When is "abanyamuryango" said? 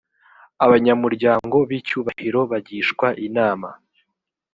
0.65-1.55